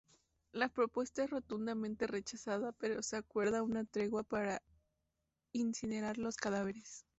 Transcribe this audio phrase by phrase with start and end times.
[0.51, 4.63] La propuesta es rotundamente rechazada, pero se acuerda una tregua para
[5.51, 7.05] incinerar los cadáveres.